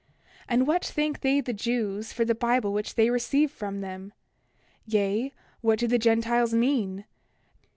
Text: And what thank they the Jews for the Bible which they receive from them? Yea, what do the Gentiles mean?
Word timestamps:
And 0.49 0.65
what 0.65 0.83
thank 0.83 1.19
they 1.19 1.41
the 1.41 1.53
Jews 1.53 2.11
for 2.11 2.25
the 2.25 2.33
Bible 2.33 2.73
which 2.73 2.95
they 2.95 3.11
receive 3.11 3.51
from 3.51 3.81
them? 3.81 4.13
Yea, 4.87 5.31
what 5.61 5.77
do 5.77 5.85
the 5.85 5.99
Gentiles 5.99 6.55
mean? 6.55 7.05